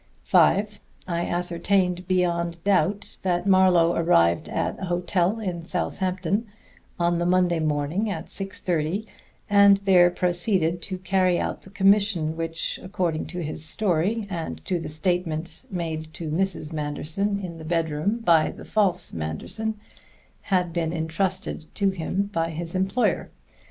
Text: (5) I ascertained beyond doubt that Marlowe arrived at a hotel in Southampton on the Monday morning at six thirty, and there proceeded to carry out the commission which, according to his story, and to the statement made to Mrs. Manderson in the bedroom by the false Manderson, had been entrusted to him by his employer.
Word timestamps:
(5) 0.23 0.79
I 1.07 1.27
ascertained 1.27 2.07
beyond 2.07 2.63
doubt 2.63 3.17
that 3.21 3.45
Marlowe 3.45 3.93
arrived 3.93 4.49
at 4.49 4.79
a 4.79 4.85
hotel 4.85 5.39
in 5.39 5.63
Southampton 5.63 6.47
on 6.99 7.19
the 7.19 7.25
Monday 7.27 7.59
morning 7.59 8.09
at 8.09 8.31
six 8.31 8.59
thirty, 8.59 9.05
and 9.47 9.77
there 9.85 10.09
proceeded 10.09 10.81
to 10.81 10.97
carry 10.97 11.39
out 11.39 11.61
the 11.61 11.69
commission 11.69 12.35
which, 12.35 12.79
according 12.81 13.27
to 13.27 13.43
his 13.43 13.63
story, 13.63 14.25
and 14.27 14.65
to 14.65 14.79
the 14.79 14.89
statement 14.89 15.65
made 15.69 16.11
to 16.15 16.31
Mrs. 16.31 16.73
Manderson 16.73 17.39
in 17.39 17.59
the 17.59 17.63
bedroom 17.63 18.21
by 18.21 18.49
the 18.49 18.65
false 18.65 19.13
Manderson, 19.13 19.75
had 20.41 20.73
been 20.73 20.91
entrusted 20.91 21.65
to 21.75 21.91
him 21.91 22.31
by 22.33 22.49
his 22.49 22.73
employer. 22.73 23.29